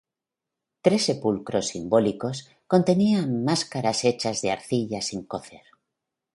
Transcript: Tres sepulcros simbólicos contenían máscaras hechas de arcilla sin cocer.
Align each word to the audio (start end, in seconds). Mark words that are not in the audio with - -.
Tres 0.85 1.03
sepulcros 1.05 1.67
simbólicos 1.73 2.49
contenían 2.65 3.43
máscaras 3.45 4.03
hechas 4.03 4.41
de 4.41 4.49
arcilla 4.49 4.99
sin 4.99 5.21
cocer. 5.27 5.61